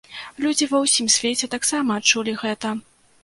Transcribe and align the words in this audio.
Людзі 0.43 0.67
ва 0.71 0.79
ўсім 0.85 1.09
свеце 1.17 1.51
таксама 1.55 1.97
адчулі 2.01 2.35
гэта. 2.43 2.75